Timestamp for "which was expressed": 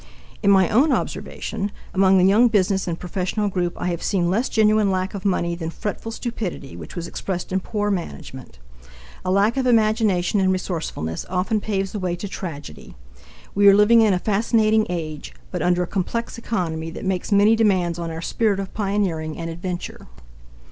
6.75-7.51